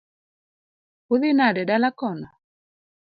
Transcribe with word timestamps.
Udhi 1.13 1.31
nade 1.39 1.61
dala 1.69 1.89
kono? 1.99 2.27